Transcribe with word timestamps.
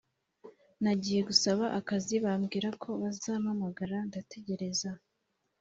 Nagiye 0.83 1.21
gusaba 1.29 1.63
akazi 1.79 2.15
bambwirako 2.25 2.89
bazampamagara 3.01 3.97
ndategereza 4.09 4.89